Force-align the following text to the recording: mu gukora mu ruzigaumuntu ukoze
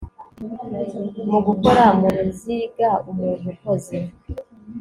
mu 1.29 1.39
gukora 1.47 1.83
mu 1.99 2.07
ruzigaumuntu 2.17 3.47
ukoze 3.53 3.97